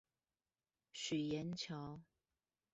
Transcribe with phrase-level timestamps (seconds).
[0.93, 2.01] 許顏橋